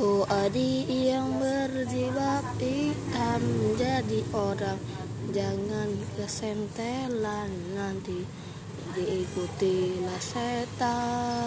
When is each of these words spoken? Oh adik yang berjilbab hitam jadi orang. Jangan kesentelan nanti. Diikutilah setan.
Oh 0.00 0.24
adik 0.24 0.88
yang 0.88 1.36
berjilbab 1.36 2.56
hitam 2.56 3.44
jadi 3.76 4.24
orang. 4.32 4.80
Jangan 5.36 5.92
kesentelan 6.16 7.52
nanti. 7.76 8.24
Diikutilah 8.96 10.22
setan. 10.24 11.41